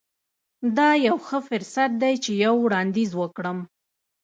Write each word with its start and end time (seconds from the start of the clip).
دا 0.77 0.89
یو 1.07 1.17
ښه 1.27 1.39
فرصت 1.49 1.91
دی 2.01 2.13
چې 2.23 2.31
یو 2.45 2.53
وړاندیز 2.65 3.11
وکړم 3.17 3.57